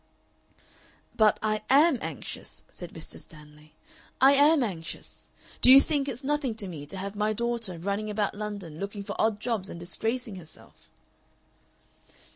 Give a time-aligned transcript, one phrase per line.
[1.15, 3.19] "But I AM anxious," said Mr.
[3.19, 3.75] Stanley,
[4.19, 5.29] "I am anxious.
[5.61, 9.03] Do you think it's nothing to me to have my daughter running about London looking
[9.03, 10.89] for odd jobs and disgracing herself?"